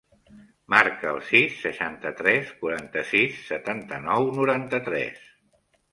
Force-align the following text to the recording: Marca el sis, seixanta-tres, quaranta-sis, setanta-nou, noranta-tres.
Marca 0.73 1.09
el 1.15 1.19
sis, 1.27 1.59
seixanta-tres, 1.65 2.55
quaranta-sis, 2.63 3.39
setanta-nou, 3.53 4.31
noranta-tres. 4.39 5.21